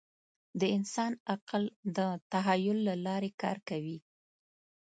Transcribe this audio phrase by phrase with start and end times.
[0.59, 1.63] د انسان عقل
[1.97, 1.99] د
[2.31, 3.97] تخیل له لارې کار کوي.